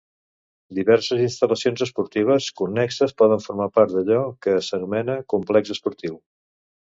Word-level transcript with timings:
Diverses 0.77 1.19
instal·lacions 1.25 1.83
esportives 1.85 2.47
connexes 2.61 3.13
poden 3.23 3.43
formar 3.45 3.69
part 3.77 3.93
d'allò 3.99 4.25
que 4.47 4.57
s'anomena 4.71 5.19
complex 5.35 5.77
esportiu. 5.77 6.19